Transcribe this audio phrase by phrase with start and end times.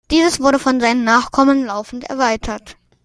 [0.09, 2.75] Dieses wurde von seinen Nachkommen laufend erweitert.